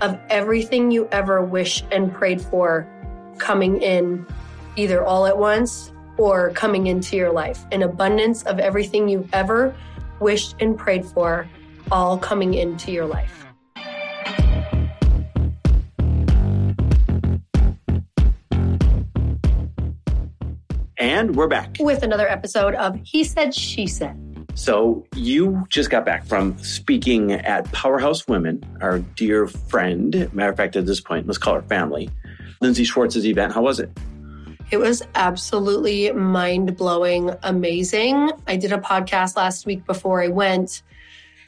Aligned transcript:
of 0.00 0.18
everything 0.30 0.90
you 0.90 1.08
ever 1.12 1.42
wished 1.42 1.84
and 1.92 2.12
prayed 2.12 2.40
for 2.40 2.86
coming 3.38 3.82
in 3.82 4.26
either 4.76 5.04
all 5.04 5.26
at 5.26 5.36
once 5.38 5.92
or 6.16 6.50
coming 6.50 6.86
into 6.86 7.16
your 7.16 7.32
life. 7.32 7.64
An 7.72 7.82
abundance 7.82 8.42
of 8.44 8.58
everything 8.58 9.08
you've 9.08 9.32
ever 9.32 9.74
wished 10.20 10.54
and 10.60 10.76
prayed 10.76 11.04
for 11.04 11.48
all 11.90 12.18
coming 12.18 12.54
into 12.54 12.92
your 12.92 13.06
life. 13.06 13.36
And 20.96 21.34
we're 21.34 21.48
back 21.48 21.76
with 21.80 22.02
another 22.02 22.28
episode 22.28 22.74
of 22.74 22.98
He 23.02 23.24
Said, 23.24 23.54
She 23.54 23.86
Said. 23.86 24.29
So 24.54 25.06
you 25.14 25.64
just 25.68 25.90
got 25.90 26.04
back 26.04 26.26
from 26.26 26.58
speaking 26.58 27.32
at 27.32 27.70
Powerhouse 27.72 28.26
Women, 28.28 28.64
our 28.80 28.98
dear 28.98 29.46
friend. 29.46 30.32
Matter 30.34 30.50
of 30.50 30.56
fact, 30.56 30.76
at 30.76 30.86
this 30.86 31.00
point, 31.00 31.26
let's 31.26 31.38
call 31.38 31.54
her 31.54 31.62
family. 31.62 32.10
Lindsey 32.60 32.84
Schwartz's 32.84 33.26
event. 33.26 33.52
How 33.52 33.62
was 33.62 33.80
it? 33.80 33.90
It 34.70 34.78
was 34.78 35.02
absolutely 35.14 36.12
mind 36.12 36.76
blowing, 36.76 37.30
amazing. 37.42 38.30
I 38.46 38.56
did 38.56 38.72
a 38.72 38.78
podcast 38.78 39.36
last 39.36 39.66
week 39.66 39.84
before 39.84 40.22
I 40.22 40.28
went 40.28 40.82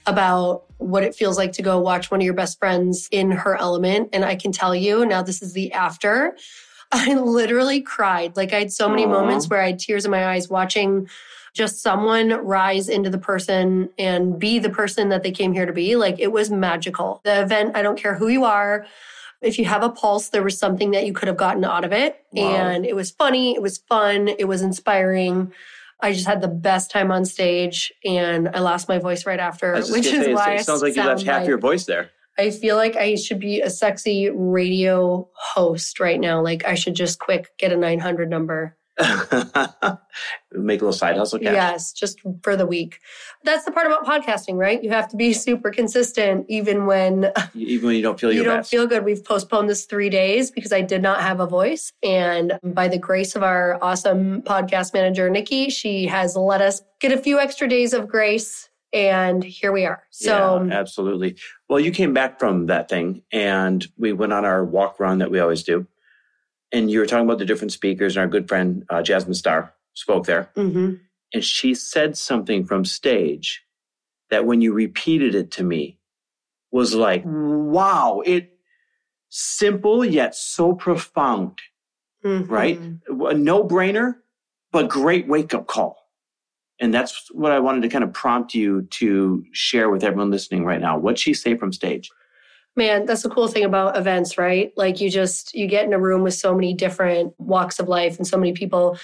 about 0.07 0.65
what 0.79 1.05
it 1.05 1.15
feels 1.15 1.39
like 1.39 1.53
to 1.53 1.63
go 1.63 1.79
watch 1.79 2.11
one 2.11 2.21
of 2.21 2.25
your 2.25 2.35
best 2.35 2.59
friends 2.59 3.09
in 3.13 3.31
her 3.31 3.57
element. 3.57 4.09
And 4.13 4.25
I 4.25 4.35
can 4.35 4.51
tell 4.51 4.75
you 4.75 5.07
now, 5.07 5.23
this 5.23 5.43
is 5.43 5.53
the 5.53 5.73
after. 5.73 6.37
I 6.93 7.15
literally 7.15 7.81
cried. 7.81 8.37
Like 8.37 8.53
I 8.53 8.59
had 8.59 8.73
so 8.73 8.89
many 8.89 9.07
Aww. 9.07 9.11
moments 9.11 9.49
where 9.49 9.63
I 9.63 9.69
had 9.69 9.79
tears 9.79 10.05
in 10.05 10.11
my 10.11 10.27
eyes 10.27 10.49
watching 10.49 11.09
just 11.55 11.83
someone 11.83 12.31
rise 12.31 12.89
into 12.89 13.11
the 13.11 13.19
person 13.19 13.91
and 13.99 14.39
be 14.39 14.59
the 14.59 14.71
person 14.71 15.11
that 15.11 15.23
they 15.23 15.31
came 15.31 15.53
here 15.53 15.67
to 15.67 15.73
be. 15.73 15.97
Like 15.97 16.19
it 16.19 16.33
was 16.33 16.51
magical. 16.51 17.21
The 17.25 17.43
event, 17.43 17.77
I 17.77 17.83
don't 17.83 17.99
care 17.99 18.15
who 18.15 18.29
you 18.29 18.45
are. 18.45 18.87
If 19.43 19.59
you 19.59 19.65
have 19.65 19.83
a 19.83 19.91
pulse, 19.91 20.29
there 20.29 20.43
was 20.43 20.57
something 20.57 20.93
that 20.93 21.05
you 21.05 21.13
could 21.13 21.27
have 21.27 21.37
gotten 21.37 21.65
out 21.65 21.85
of 21.85 21.93
it. 21.93 22.25
Wow. 22.33 22.45
And 22.45 22.87
it 22.87 22.95
was 22.95 23.11
funny. 23.11 23.55
It 23.55 23.63
was 23.63 23.79
fun. 23.79 24.29
It 24.29 24.47
was 24.47 24.63
inspiring. 24.63 25.53
I 26.01 26.13
just 26.13 26.27
had 26.27 26.41
the 26.41 26.49
best 26.49 26.91
time 26.91 27.13
on 27.13 27.25
stage 27.25 27.93
and 28.05 28.49
I 28.49 28.59
lost 28.59 28.89
my 28.89 28.99
voice 28.99 29.25
right 29.25 29.39
after, 29.39 29.75
which 29.75 30.07
is 30.07 30.25
say, 30.25 30.35
why 30.35 30.55
it 30.55 30.65
sounds 30.65 30.83
like 30.83 30.97
you 30.97 31.03
left 31.05 31.23
half 31.23 31.41
like, 31.41 31.49
your 31.49 31.59
voice 31.59 31.85
there. 31.85 32.11
I 32.39 32.51
feel 32.51 32.77
like 32.77 32.97
I 32.97 33.15
should 33.15 33.39
be 33.39 33.61
a 33.61 33.71
sexy 33.71 34.31
radio 34.31 35.29
host 35.35 36.01
right 36.01 36.19
now. 36.19 36.43
Like 36.43 36.65
I 36.65 36.75
should 36.75 36.95
just 36.95 37.19
quick 37.19 37.51
get 37.59 37.73
a 37.73 37.77
900 37.77 38.29
number. 38.29 38.77
Make 40.53 40.83
a 40.83 40.85
little 40.85 40.93
side 40.93 41.17
hustle 41.17 41.39
cash. 41.39 41.55
Yes, 41.55 41.93
just 41.93 42.21
for 42.43 42.57
the 42.57 42.67
week. 42.67 43.01
That's 43.43 43.65
the 43.65 43.73
part 43.73 43.87
about 43.87 44.05
podcasting, 44.05 44.57
right? 44.57 44.83
You 44.83 44.91
have 44.91 45.09
to 45.09 45.17
be 45.17 45.33
super 45.33 45.71
consistent, 45.71 46.45
even 46.49 46.85
when 46.85 47.33
even 47.55 47.87
when 47.87 47.97
you 47.97 48.03
don't 48.03 48.21
feel 48.21 48.33
you 48.33 48.45
don't 48.45 48.59
best. 48.59 48.71
feel 48.71 48.87
good. 48.87 49.05
We've 49.05 49.25
postponed 49.25 49.71
this 49.71 49.87
three 49.87 50.11
days 50.11 50.51
because 50.51 50.73
I 50.73 50.83
did 50.83 51.01
not 51.01 51.23
have 51.23 51.41
a 51.41 51.47
voice, 51.47 51.93
and 52.03 52.59
by 52.63 52.89
the 52.89 52.99
grace 52.99 53.35
of 53.35 53.43
our 53.43 53.79
awesome 53.83 54.43
podcast 54.43 54.93
manager 54.93 55.31
Nikki, 55.31 55.71
she 55.71 56.07
has 56.07 56.37
let 56.37 56.61
us 56.61 56.83
get 57.01 57.13
a 57.13 57.19
few 57.19 57.41
extra 57.41 57.67
days 57.69 57.95
of 57.95 58.09
grace 58.09 58.69
and 58.93 59.43
here 59.43 59.73
we 59.73 59.87
are. 59.87 60.03
So 60.11 60.63
yeah, 60.63 60.79
absolutely. 60.79 61.37
Well, 61.69 61.81
you 61.81 61.91
came 61.91 62.13
back 62.13 62.39
from 62.39 62.67
that 62.67 62.89
thing 62.91 63.23
and 63.33 63.87
we 63.97 64.13
went 64.13 64.33
on 64.33 64.45
our 64.45 64.65
walk 64.65 65.01
run 65.01 65.19
that 65.19 65.31
we 65.31 65.41
always 65.41 65.63
do 65.63 65.87
and 66.73 66.91
you 66.91 66.99
were 66.99 67.07
talking 67.07 67.27
about 67.27 67.39
the 67.39 67.45
different 67.45 67.73
speakers, 67.73 68.17
and 68.17 68.23
our 68.23 68.29
good 68.29 68.49
friend 68.49 68.85
uh, 68.89 69.03
Jasmine 69.03 69.35
Star 69.35 69.75
spoke 69.95 70.27
there. 70.27 70.51
Mm-hmm. 70.57 70.95
And 71.35 71.45
she 71.45 71.75
said 71.75 72.17
something 72.17 72.65
from 72.65 72.85
stage 72.85 73.63
that 74.31 74.47
when 74.47 74.61
you 74.61 74.73
repeated 74.73 75.35
it 75.35 75.51
to 75.53 75.63
me 75.63 75.99
was 76.71 76.95
like, 76.95 77.23
wow, 77.25 78.23
it 78.25 78.51
simple 79.29 80.05
yet 80.05 80.35
so 80.35 80.75
profound, 80.75 81.59
mm-hmm. 82.25 82.51
right? 82.51 82.79
A 82.79 83.35
no 83.35 83.65
brainer, 83.65 84.17
but 84.73 84.89
great 84.89 85.29
wake 85.29 85.55
up 85.55 85.67
call. 85.67 85.99
And 86.81 86.93
that's 86.93 87.29
what 87.31 87.53
I 87.53 87.61
wanted 87.61 87.83
to 87.83 87.89
kind 87.89 88.03
of 88.03 88.13
prompt 88.13 88.55
you 88.55 88.83
to 88.83 89.45
share 89.53 89.91
with 89.91 90.03
everyone 90.03 90.31
listening 90.31 90.65
right 90.65 90.81
now. 90.81 90.99
What'd 90.99 91.19
she 91.19 91.35
say 91.35 91.57
from 91.57 91.73
stage? 91.73 92.11
Man, 92.75 93.05
that's 93.05 93.23
the 93.23 93.29
cool 93.29 93.49
thing 93.49 93.65
about 93.65 93.97
events, 93.97 94.39
right? 94.39 94.73
Like 94.77 95.01
you 95.01 95.11
just 95.11 95.55
you 95.55 95.67
get 95.67 95.85
in 95.85 95.93
a 95.93 95.99
room 95.99 96.23
with 96.23 96.35
so 96.35 96.55
many 96.55 96.73
different 96.73 97.35
walks 97.39 97.79
of 97.79 97.89
life 97.89 98.17
and 98.17 98.27
so 98.27 98.39
many 98.39 98.53
people 98.53 98.99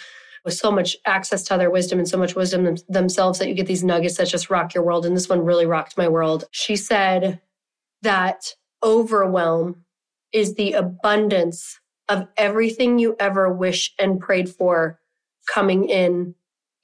with 0.44 0.54
so 0.54 0.70
much 0.70 0.96
access 1.04 1.42
to 1.44 1.54
other 1.54 1.68
wisdom 1.70 1.98
and 1.98 2.08
so 2.08 2.16
much 2.16 2.34
wisdom 2.34 2.64
them- 2.64 2.76
themselves 2.88 3.38
that 3.38 3.48
you 3.48 3.54
get 3.54 3.66
these 3.66 3.84
nuggets 3.84 4.16
that 4.16 4.28
just 4.28 4.48
rock 4.48 4.72
your 4.72 4.84
world. 4.84 5.04
And 5.04 5.14
this 5.14 5.28
one 5.28 5.44
really 5.44 5.66
rocked 5.66 5.98
my 5.98 6.08
world. 6.08 6.44
She 6.50 6.76
said 6.76 7.40
that 8.02 8.54
overwhelm 8.82 9.84
is 10.32 10.54
the 10.54 10.72
abundance 10.72 11.78
of 12.08 12.26
everything 12.36 12.98
you 12.98 13.16
ever 13.20 13.52
wish 13.52 13.92
and 13.98 14.20
prayed 14.20 14.48
for 14.48 14.98
coming 15.52 15.88
in 15.88 16.34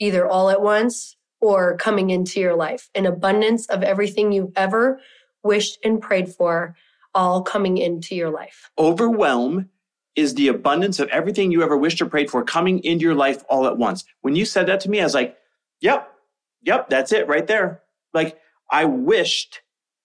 either 0.00 0.26
all 0.26 0.50
at 0.50 0.60
once 0.60 1.16
or 1.40 1.76
coming 1.76 2.10
into 2.10 2.40
your 2.40 2.56
life. 2.56 2.90
An 2.94 3.06
abundance 3.06 3.66
of 3.66 3.82
everything 3.82 4.32
you've 4.32 4.52
ever 4.56 5.00
wished 5.44 5.78
and 5.84 6.00
prayed 6.00 6.28
for 6.28 6.74
all 7.14 7.42
coming 7.42 7.78
into 7.78 8.16
your 8.16 8.30
life. 8.30 8.70
Overwhelm 8.78 9.68
is 10.16 10.34
the 10.34 10.48
abundance 10.48 10.98
of 10.98 11.08
everything 11.08 11.52
you 11.52 11.62
ever 11.62 11.76
wished 11.76 12.00
or 12.00 12.06
prayed 12.06 12.30
for 12.30 12.42
coming 12.44 12.82
into 12.84 13.02
your 13.02 13.14
life 13.14 13.44
all 13.48 13.66
at 13.66 13.76
once. 13.76 14.04
When 14.22 14.34
you 14.36 14.44
said 14.44 14.66
that 14.66 14.80
to 14.80 14.90
me, 14.90 15.00
I 15.00 15.04
was 15.04 15.14
like, 15.14 15.36
yep, 15.80 16.12
yep, 16.62 16.88
that's 16.88 17.12
it 17.12 17.28
right 17.28 17.46
there. 17.46 17.82
Like, 18.12 18.38
I 18.70 18.84
wished 18.84 19.60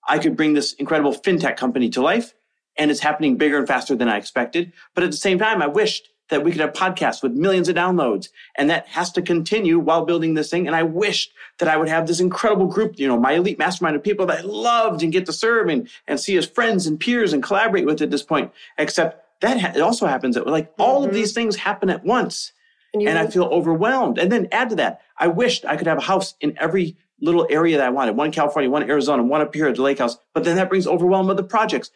I 0.08 0.18
could 0.18 0.36
bring 0.36 0.54
this 0.54 0.74
incredible 0.74 1.14
fintech 1.14 1.58
company 1.58 1.90
to 1.92 2.02
life, 2.02 2.34
and 2.78 2.90
it's 2.90 3.00
happening 3.00 3.38
bigger 3.38 3.60
and 3.60 3.68
faster 3.68 3.96
than 3.96 4.10
I 4.10 4.18
expected. 4.18 4.74
But 4.96 5.04
at 5.04 5.12
the 5.12 5.18
same 5.18 5.38
time, 5.38 5.62
I 5.62 5.68
wished 5.68 6.10
that 6.30 6.44
we 6.44 6.52
could 6.52 6.62
have 6.62 6.74
podcasts 6.74 7.22
with 7.24 7.34
millions 7.34 7.70
of 7.70 7.76
downloads, 7.76 8.30
and 8.58 8.70
that 8.70 8.88
has 8.88 9.12
to 9.14 9.22
continue 9.22 9.80
while 9.80 10.06
building 10.06 10.34
this 10.36 10.50
thing. 10.50 10.68
And 10.68 10.76
I 10.76 10.84
wished 10.84 11.32
that 11.58 11.68
I 11.68 11.76
would 11.78 11.90
have 11.90 12.08
this 12.08 12.20
incredible 12.20 12.68
group, 12.68 13.00
you 13.00 13.08
know, 13.08 13.20
my 13.20 13.34
elite 13.34 13.60
mastermind 13.60 13.96
of 13.96 14.04
people 14.04 14.26
that 14.28 14.40
I 14.40 14.42
loved 14.42 15.04
and 15.04 15.12
get 15.12 15.26
to 15.26 15.34
serve 15.34 15.68
and, 15.70 15.90
and 16.08 16.20
see 16.20 16.38
as 16.38 16.46
friends 16.46 16.88
and 16.88 17.00
peers 17.00 17.34
and 17.34 17.42
collaborate 17.44 17.86
with 17.86 18.02
at 18.02 18.12
this 18.12 18.24
point. 18.24 18.52
Except 18.78 19.26
that 19.42 19.60
ha- 19.60 19.74
it 19.76 19.82
also 19.82 20.06
happens 20.06 20.36
that 20.36 20.46
like 20.48 20.72
all 20.78 21.02
Mm-hmm. 21.02 21.10
of 21.10 21.14
these 21.16 21.34
things 21.34 21.56
happen 21.56 21.90
at 21.90 22.04
once 22.06 22.52
And, 22.94 23.08
and 23.08 23.18
I 23.18 23.28
feel 23.28 23.46
overwhelmed. 23.46 24.18
And 24.18 24.32
then 24.32 24.48
add 24.52 24.70
to 24.70 24.76
that, 24.76 25.02
I 25.18 25.28
wished 25.28 25.66
I 25.66 25.78
could 25.78 25.88
have 25.88 25.98
a 26.00 26.02
house 26.02 26.36
in 26.42 26.58
every 26.60 26.96
little 27.22 27.46
area 27.50 27.78
that 27.78 27.86
I 27.86 27.90
wanted. 27.90 28.16
One 28.18 28.28
in 28.28 28.32
California, 28.32 28.70
one 28.70 28.82
in 28.84 28.90
Arizona, 28.90 29.24
one 29.24 29.42
up 29.42 29.54
here 29.54 29.68
at 29.68 29.76
the 29.76 29.82
lake 29.82 30.00
house. 30.00 30.18
But 30.34 30.44
then 30.44 30.56
that 30.56 30.70
brings 30.70 30.88
overwhelm 30.88 31.30
of 31.30 31.38
the 31.38 31.44
projects. 31.44 31.92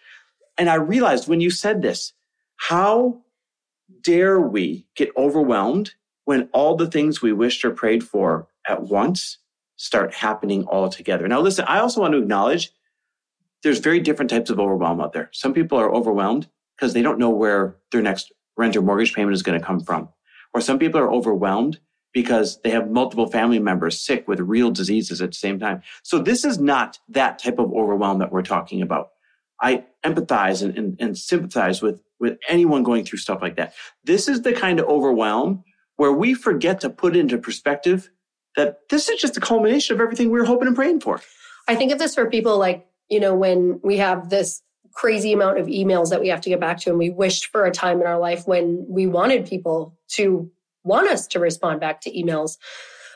And 0.58 0.70
I 0.70 0.76
realized 0.76 1.28
when 1.28 1.42
you 1.42 1.50
said 1.50 1.82
this, 1.82 2.14
how 2.58 3.23
dare 4.02 4.40
we 4.40 4.88
get 4.96 5.10
overwhelmed 5.18 5.94
when 6.26 6.50
all 6.54 6.76
the 6.76 6.90
things 6.90 7.22
we 7.22 7.34
wished 7.34 7.66
or 7.66 7.72
prayed 7.72 8.04
for 8.04 8.48
at 8.68 8.84
once 8.84 9.40
start 9.76 10.14
happening 10.14 10.64
all 10.66 10.90
together? 10.90 11.28
Now, 11.28 11.42
listen, 11.42 11.66
I 11.68 11.80
also 11.80 12.02
want 12.02 12.14
to 12.14 12.20
acknowledge 12.20 12.72
there's 13.64 13.80
very 13.80 14.00
different 14.00 14.30
types 14.30 14.50
of 14.50 14.60
overwhelm 14.60 15.02
out 15.02 15.14
there. 15.14 15.30
Some 15.32 15.54
people 15.54 15.80
are 15.80 15.94
overwhelmed 15.94 16.48
because 16.78 16.94
they 16.94 17.02
don't 17.02 17.20
know 17.20 17.30
where 17.30 17.78
their 17.92 18.02
next 18.02 18.32
rent 18.58 18.76
or 18.76 18.82
mortgage 18.82 19.14
payment 19.14 19.34
is 19.34 19.44
going 19.44 19.60
to 19.60 19.66
come 19.66 19.80
from. 19.80 20.10
Or 20.54 20.62
some 20.62 20.80
people 20.80 21.00
are 21.00 21.12
overwhelmed 21.12 21.80
because 22.14 22.62
they 22.62 22.70
have 22.70 22.90
multiple 22.90 23.28
family 23.28 23.60
members 23.60 24.00
sick 24.00 24.28
with 24.28 24.40
real 24.40 24.70
diseases 24.70 25.22
at 25.22 25.32
the 25.32 25.38
same 25.38 25.60
time. 25.60 25.82
So 26.04 26.20
this 26.20 26.46
is 26.46 26.60
not 26.60 27.00
that 27.10 27.40
type 27.40 27.58
of 27.58 27.74
overwhelm 27.74 28.20
that 28.20 28.32
we're 28.32 28.44
talking 28.44 28.82
about. 28.82 29.10
I 29.60 29.86
empathize 30.06 30.62
and, 30.62 30.78
and, 30.78 30.98
and 31.00 31.18
sympathize 31.18 31.82
with, 31.82 32.02
with 32.24 32.40
anyone 32.48 32.84
going 32.84 33.04
through 33.04 33.20
stuff 33.20 33.42
like 33.42 33.58
that. 33.58 33.74
This 34.06 34.30
is 34.30 34.42
the 34.42 34.54
kind 34.54 34.80
of 34.80 34.88
overwhelm 34.88 35.64
where 35.98 36.14
we 36.14 36.34
forget 36.34 36.80
to 36.82 36.90
put 36.90 37.16
into 37.16 37.38
perspective 37.38 38.10
that 38.56 38.78
this 38.90 39.10
is 39.10 39.22
just 39.22 39.36
a 39.36 39.42
culmination 39.42 39.94
of 39.94 40.02
everything 40.02 40.32
we 40.32 40.40
were 40.40 40.46
hoping 40.46 40.68
and 40.68 40.76
praying 40.76 41.02
for. 41.02 41.22
I 41.68 41.76
think 41.76 41.92
of 41.92 42.00
this 42.00 42.16
for 42.16 42.30
people 42.30 42.58
like, 42.58 42.88
you 43.10 43.20
know, 43.20 43.36
when 43.36 43.80
we 43.84 43.98
have 43.98 44.30
this 44.30 44.62
crazy 44.94 45.34
amount 45.34 45.58
of 45.60 45.68
emails 45.68 46.10
that 46.12 46.22
we 46.22 46.30
have 46.30 46.40
to 46.42 46.50
get 46.50 46.62
back 46.62 46.78
to, 46.80 46.92
and 46.92 46.98
we 47.00 47.10
wished 47.10 47.48
for 47.48 47.66
a 47.66 47.72
time 47.72 48.00
in 48.00 48.08
our 48.08 48.20
life 48.20 48.48
when 48.48 48.86
we 48.88 49.06
wanted 49.06 49.46
people 49.46 49.98
to 50.08 50.50
want 50.84 51.10
us 51.10 51.28
to 51.28 51.40
respond 51.40 51.82
back 51.82 52.00
to 52.02 52.12
emails. 52.12 52.58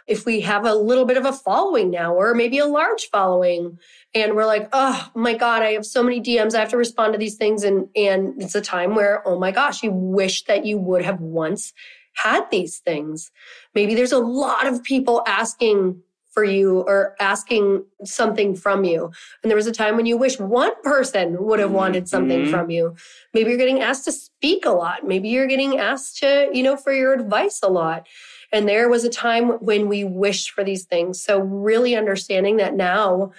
If 0.08 0.26
we 0.26 0.42
have 0.42 0.66
a 0.66 0.74
little 0.74 1.06
bit 1.06 1.18
of 1.18 1.26
a 1.26 1.34
following 1.34 1.90
now, 1.92 2.14
or 2.16 2.34
maybe 2.34 2.58
a 2.60 2.66
large 2.66 3.10
following, 3.10 3.78
and 4.16 4.36
we're 4.36 4.46
like, 4.46 4.70
oh 4.72 5.10
my 5.14 5.34
God, 5.34 5.62
I 5.62 5.74
have 5.74 5.86
so 5.86 6.02
many 6.02 6.22
DMs, 6.22 6.56
I 6.56 6.60
have 6.60 6.70
to 6.70 6.78
respond 6.78 7.14
to 7.14 7.20
these 7.20 7.36
things. 7.36 7.64
And 7.64 7.90
and 7.96 8.42
it's 8.42 8.56
a 8.56 8.62
time 8.62 8.96
where, 8.96 9.22
oh 9.28 9.38
my 9.38 9.52
gosh, 9.52 9.84
you 9.84 9.92
wish 9.92 10.46
that 10.46 10.66
you 10.66 10.78
would 10.78 11.04
have 11.04 11.20
once 11.20 11.74
had 12.16 12.50
these 12.50 12.80
things. 12.80 13.32
Maybe 13.76 13.94
there's 13.96 14.14
a 14.14 14.18
lot 14.20 14.66
of 14.66 14.82
people 14.84 15.22
asking 15.28 16.02
for 16.32 16.44
you 16.44 16.82
or 16.82 17.16
asking 17.20 17.84
something 18.04 18.56
from 18.56 18.84
you. 18.84 19.12
And 19.42 19.50
there 19.50 19.56
was 19.56 19.66
a 19.68 19.72
time 19.72 19.96
when 19.98 20.06
you 20.06 20.18
wish 20.18 20.40
one 20.40 20.72
person 20.84 21.44
would 21.44 21.60
have 21.60 21.72
wanted 21.72 22.08
something 22.08 22.44
Mhm. 22.44 22.52
from 22.52 22.70
you. 22.70 22.96
Maybe 23.34 23.50
you're 23.50 23.58
getting 23.58 23.82
asked 23.82 24.06
to 24.06 24.12
speak 24.12 24.64
a 24.66 24.72
lot. 24.72 25.06
Maybe 25.06 25.30
you're 25.30 25.48
getting 25.48 25.80
asked 25.80 26.20
to, 26.20 26.50
you 26.54 26.62
know, 26.64 26.78
for 26.78 26.94
your 26.94 27.14
advice 27.14 27.60
a 27.64 27.70
lot. 27.70 28.08
And 28.52 28.68
there 28.68 28.90
was 28.90 29.04
a 29.04 29.10
time 29.10 29.50
when 29.60 29.88
we 29.88 30.04
wished 30.04 30.52
for 30.52 30.64
these 30.64 30.86
things. 30.86 31.22
So 31.22 31.40
really 31.40 31.96
understanding 31.96 32.58
that 32.58 32.76
now 32.76 33.32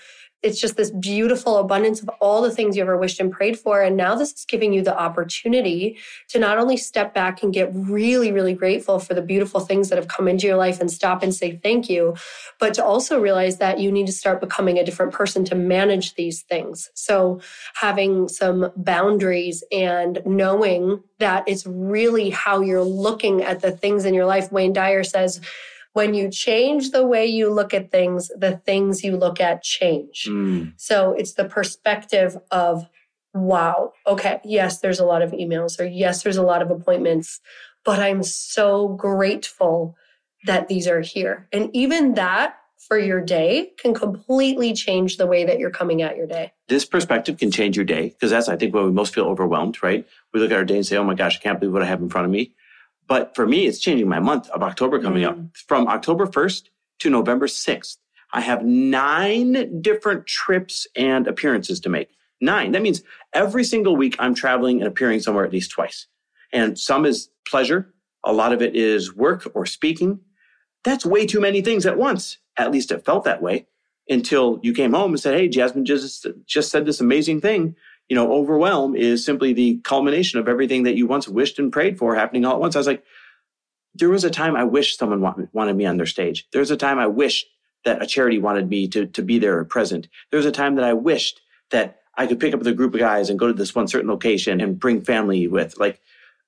it's 0.49 0.61
just 0.61 0.77
this 0.77 0.91
beautiful 0.91 1.59
abundance 1.59 2.01
of 2.03 2.09
all 2.21 2.41
the 2.41 2.51
things 2.51 2.75
you 2.75 2.83
ever 2.83 2.97
wished 2.97 3.21
and 3.21 3.31
prayed 3.31 3.59
for. 3.59 3.83
And 3.83 3.97
now 3.97 4.15
this 4.15 4.33
is 4.33 4.45
giving 4.47 4.73
you 4.73 4.83
the 4.83 4.99
opportunity 4.99 5.99
to 6.29 6.39
not 6.39 6.59
only 6.59 6.79
step 6.79 7.13
back 7.13 7.43
and 7.43 7.53
get 7.53 7.71
really, 7.73 8.33
really 8.33 8.55
grateful 8.55 8.99
for 8.99 9.13
the 9.13 9.23
beautiful 9.23 9.61
things 9.61 9.91
that 9.91 9.97
have 9.97 10.09
come 10.09 10.27
into 10.27 10.47
your 10.47 10.57
life 10.57 10.81
and 10.81 10.91
stop 10.91 11.23
and 11.23 11.35
say 11.35 11.61
thank 11.63 11.91
you, 11.91 12.17
but 12.59 12.73
to 12.75 12.85
also 12.85 13.21
realize 13.21 13.59
that 13.59 13.79
you 13.79 13.93
need 13.93 14.07
to 14.07 14.13
start 14.13 14.41
becoming 14.41 14.79
a 14.79 14.85
different 14.85 15.13
person 15.13 15.45
to 15.45 15.55
manage 15.55 16.15
these 16.15 16.43
things. 16.43 16.91
So 16.95 17.41
having 17.75 18.29
some 18.29 18.73
boundaries 18.75 19.63
and 19.71 20.21
knowing 20.25 21.03
that 21.19 21.45
it's 21.47 21.67
really 21.67 22.31
how 22.31 22.61
you're 22.61 22.83
looking 22.83 23.43
at 23.43 23.61
the 23.61 23.73
things 23.73 24.07
in 24.07 24.15
your 24.15 24.27
life. 24.27 24.51
Wayne 24.51 24.73
Dyer 24.73 25.05
says, 25.05 25.41
when 25.99 26.15
you 26.15 26.31
change 26.31 26.93
the 26.93 27.05
way 27.05 27.27
you 27.27 27.51
look 27.53 27.75
at 27.75 27.91
things, 27.91 28.31
the 28.37 28.57
things 28.59 29.03
you 29.03 29.17
look 29.17 29.41
at 29.41 29.65
change. 29.65 30.27
Mm. 30.29 30.75
So 30.77 31.11
it's 31.11 31.33
the 31.33 31.45
perspective 31.45 32.37
of, 32.53 32.87
wow, 33.35 33.93
okay, 34.07 34.41
yes, 34.45 34.79
there's 34.79 35.01
a 35.01 35.05
lot 35.05 35.23
of 35.23 35.33
emails, 35.33 35.81
or 35.81 35.85
yes, 35.85 36.23
there's 36.23 36.37
a 36.37 36.45
lot 36.45 36.63
of 36.63 36.71
appointments, 36.71 37.41
but 37.85 37.99
I'm 37.99 38.23
so 38.23 38.91
grateful 38.91 39.97
that 40.47 40.69
these 40.69 40.87
are 40.87 41.01
here. 41.01 41.49
And 41.53 41.69
even 41.75 42.15
that 42.15 42.55
for 42.87 42.97
your 42.97 43.21
day 43.21 43.73
can 43.81 43.93
completely 43.93 44.73
change 44.75 45.17
the 45.17 45.27
way 45.27 45.45
that 45.45 45.59
you're 45.59 45.69
coming 45.69 46.01
at 46.01 46.17
your 46.17 46.29
day. 46.29 46.53
this 46.69 46.85
perspective 46.85 47.39
can 47.39 47.51
change 47.51 47.75
your 47.75 47.85
day 47.85 48.11
because 48.11 48.31
that's, 48.31 48.49
I 48.49 48.57
think, 48.57 48.73
when 48.73 48.85
we 48.85 48.93
most 48.93 49.15
feel 49.15 49.25
overwhelmed, 49.25 49.83
right? 49.83 50.07
We 50.33 50.39
look 50.39 50.53
at 50.53 50.57
our 50.57 50.65
day 50.65 50.77
and 50.77 50.87
say, 50.87 50.97
oh 50.97 51.03
my 51.03 51.15
gosh, 51.15 51.39
I 51.39 51.43
can't 51.43 51.59
believe 51.59 51.73
what 51.73 51.83
I 51.83 51.87
have 51.87 52.01
in 52.01 52.09
front 52.09 52.27
of 52.27 52.31
me. 52.31 52.53
But 53.09 53.35
for 53.35 53.47
me, 53.47 53.67
it's 53.67 53.79
changing 53.79 54.09
my 54.09 54.21
month 54.21 54.49
of 54.51 54.63
October 54.63 55.01
coming 55.01 55.25
up. 55.25 55.37
Mm. 55.37 55.57
From 55.67 55.89
October 55.89 56.27
1st 56.27 56.69
to 57.01 57.11
November 57.11 57.47
6th, 57.47 57.97
I 58.33 58.43
have 58.43 58.65
nine 58.65 59.81
different 59.81 60.27
trips 60.27 60.87
and 60.95 61.27
appearances 61.27 61.81
to 61.81 61.89
make. 61.89 62.11
Nine. 62.41 62.73
That 62.73 62.83
means 62.83 63.03
every 63.33 63.65
single 63.65 63.97
week 63.97 64.15
I'm 64.19 64.35
traveling 64.35 64.79
and 64.79 64.87
appearing 64.87 65.21
somewhere 65.21 65.45
at 65.45 65.53
least 65.53 65.71
twice. 65.71 66.07
And 66.53 66.79
some 66.79 67.05
is 67.05 67.31
pleasure. 67.49 67.93
A 68.25 68.33
lot 68.33 68.53
of 68.53 68.63
it 68.63 68.77
is 68.77 69.15
work 69.17 69.51
or 69.55 69.67
speaking. 69.67 70.21
That's 70.85 71.05
way 71.05 71.27
too 71.27 71.41
many 71.41 71.63
things 71.63 71.87
at 71.87 71.99
once. 71.99 72.39
At 72.57 72.71
least 72.71 72.93
it 72.93 73.05
felt 73.05 73.25
that 73.25 73.43
way 73.43 73.67
until 74.09 74.61
you 74.63 74.73
came 74.73 74.93
home 74.93 75.13
and 75.13 75.21
said, 75.21 75.35
Hey, 75.35 75.49
Jasmine 75.49 75.85
just, 75.85 76.27
just 76.47 76.71
said 76.71 76.87
this 76.87 77.01
amazing 77.01 77.41
thing. 77.41 77.75
You 78.09 78.17
know, 78.17 78.33
overwhelm 78.33 78.97
is 78.97 79.25
simply 79.25 79.53
the 79.53 79.81
culmination 79.85 80.39
of 80.39 80.49
everything 80.49 80.85
that 80.85 80.97
you 80.97 81.07
once 81.07 81.29
wished 81.29 81.59
and 81.59 81.73
prayed 81.73 81.99
for 81.99 82.15
happening 82.15 82.45
all 82.45 82.55
at 82.55 82.61
once. 82.61 82.75
I 82.75 82.79
was 82.79 82.87
like, 82.87 83.05
there 83.95 84.09
was 84.09 84.25
a 84.25 84.31
time 84.31 84.57
I 84.57 84.65
wished 84.65 84.99
someone 84.99 85.21
wanted 85.53 85.77
me 85.77 85.85
on 85.85 85.97
their 85.97 86.07
stage. 86.07 86.47
There 86.53 86.61
was 86.61 86.71
a 86.71 86.77
time 86.77 86.99
I 86.99 87.07
wished 87.07 87.47
that 87.85 88.03
a 88.03 88.07
charity 88.07 88.39
wanted 88.39 88.69
me 88.69 88.89
to, 88.89 89.07
to 89.07 89.23
be 89.23 89.39
there 89.39 89.63
present. 89.65 90.09
There 90.31 90.39
was 90.39 90.47
a 90.47 90.53
time 90.53 90.77
that 90.77 90.85
I 90.85 90.93
wished 90.95 91.41
that 91.71 91.99
I 92.17 92.27
could 92.27 92.41
pick 92.41 92.53
up 92.53 92.59
with 92.59 92.67
a 92.67 92.73
group 92.75 92.95
of 92.95 93.01
guys 93.01 93.31
and 93.31 93.39
go 93.39 93.47
to 93.47 93.53
this 93.53 93.75
one 93.75 93.89
certain 93.89 94.09
location 94.11 94.61
and 94.61 94.79
bring 94.79 95.01
family 95.03 95.47
with. 95.47 95.79
Like 95.79 96.01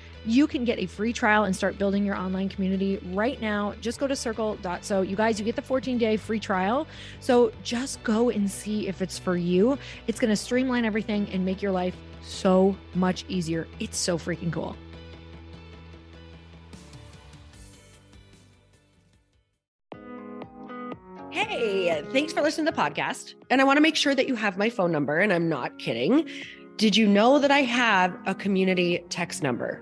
You 0.25 0.45
can 0.45 0.65
get 0.65 0.77
a 0.77 0.85
free 0.85 1.13
trial 1.13 1.45
and 1.45 1.55
start 1.55 1.77
building 1.77 2.05
your 2.05 2.15
online 2.15 2.49
community 2.49 2.99
right 3.11 3.41
now. 3.41 3.73
Just 3.81 3.99
go 3.99 4.07
to 4.07 4.15
circle.so. 4.15 5.01
You 5.01 5.15
guys, 5.15 5.39
you 5.39 5.45
get 5.45 5.55
the 5.55 5.61
14 5.61 5.97
day 5.97 6.17
free 6.17 6.39
trial. 6.39 6.87
So 7.19 7.51
just 7.63 8.03
go 8.03 8.29
and 8.29 8.49
see 8.49 8.87
if 8.87 9.01
it's 9.01 9.17
for 9.17 9.35
you. 9.35 9.77
It's 10.07 10.19
going 10.19 10.29
to 10.29 10.35
streamline 10.35 10.85
everything 10.85 11.27
and 11.31 11.43
make 11.43 11.61
your 11.61 11.71
life 11.71 11.95
so 12.21 12.75
much 12.93 13.25
easier. 13.27 13.67
It's 13.79 13.97
so 13.97 14.17
freaking 14.17 14.51
cool. 14.51 14.75
Hey, 21.31 22.03
thanks 22.11 22.33
for 22.33 22.41
listening 22.41 22.67
to 22.67 22.71
the 22.71 22.77
podcast. 22.77 23.33
And 23.49 23.61
I 23.61 23.63
want 23.63 23.77
to 23.77 23.81
make 23.81 23.95
sure 23.95 24.13
that 24.13 24.27
you 24.27 24.35
have 24.35 24.57
my 24.57 24.69
phone 24.69 24.91
number, 24.91 25.17
and 25.17 25.31
I'm 25.33 25.49
not 25.49 25.79
kidding. 25.79 26.29
Did 26.77 26.95
you 26.95 27.07
know 27.07 27.39
that 27.39 27.51
I 27.51 27.61
have 27.61 28.17
a 28.25 28.35
community 28.35 29.03
text 29.09 29.41
number? 29.41 29.81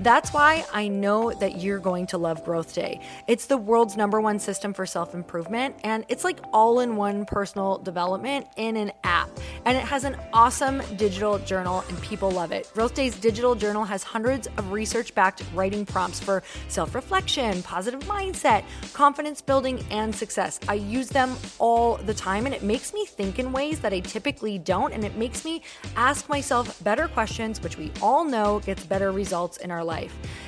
That's 0.00 0.32
why 0.32 0.64
I 0.72 0.88
know 0.88 1.32
that 1.32 1.60
you're 1.60 1.80
going 1.80 2.06
to 2.08 2.18
love 2.18 2.44
Growth 2.44 2.72
Day. 2.72 3.00
It's 3.26 3.46
the 3.46 3.56
world's 3.56 3.96
number 3.96 4.20
one 4.20 4.38
system 4.38 4.72
for 4.72 4.86
self 4.86 5.12
improvement, 5.12 5.74
and 5.82 6.04
it's 6.08 6.22
like 6.22 6.38
all 6.52 6.80
in 6.80 6.96
one 6.96 7.24
personal 7.24 7.78
development 7.78 8.46
in 8.56 8.76
an 8.76 8.92
app. 9.02 9.28
And 9.64 9.76
it 9.76 9.84
has 9.84 10.04
an 10.04 10.16
awesome 10.32 10.82
digital 10.96 11.38
journal, 11.40 11.84
and 11.88 12.00
people 12.02 12.30
love 12.30 12.52
it. 12.52 12.70
Growth 12.74 12.94
Day's 12.94 13.16
digital 13.16 13.54
journal 13.54 13.84
has 13.84 14.02
hundreds 14.02 14.46
of 14.56 14.72
research 14.72 15.14
backed 15.14 15.42
writing 15.54 15.84
prompts 15.84 16.20
for 16.20 16.42
self 16.68 16.94
reflection, 16.94 17.62
positive 17.62 18.00
mindset, 18.00 18.64
confidence 18.92 19.40
building, 19.40 19.84
and 19.90 20.14
success. 20.14 20.58
I 20.68 20.74
use 20.74 21.08
them 21.08 21.36
all 21.58 21.96
the 21.96 22.14
time, 22.14 22.46
and 22.46 22.54
it 22.54 22.62
makes 22.62 22.92
me 22.94 23.04
think 23.06 23.38
in 23.38 23.52
ways 23.52 23.80
that 23.80 23.92
I 23.92 24.00
typically 24.00 24.58
don't, 24.58 24.92
and 24.92 25.04
it 25.04 25.16
makes 25.16 25.44
me 25.44 25.62
ask 25.96 26.28
myself 26.28 26.82
better 26.82 27.08
questions, 27.08 27.62
which 27.62 27.76
we 27.76 27.92
all 28.00 28.24
know 28.24 28.60
gets 28.60 28.84
better 28.84 29.12
results 29.12 29.58
in 29.58 29.70
our 29.70 29.84
life. 29.84 30.14